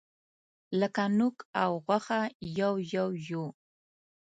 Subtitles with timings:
[0.79, 2.21] لکه نوک او غوښه
[2.59, 3.47] یو یو یوو.